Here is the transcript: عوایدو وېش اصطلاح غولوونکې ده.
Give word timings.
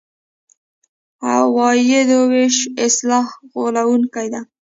عوایدو 1.31 2.19
وېش 2.31 2.57
اصطلاح 2.85 3.27
غولوونکې 3.51 4.25
ده. 4.33 4.41